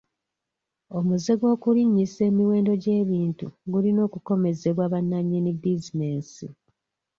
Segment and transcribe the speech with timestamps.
[0.97, 6.47] Omuze gw'okulinnyisa emiwendo gy'ebintu gulina okukomezebwa bannannyini bizinensi.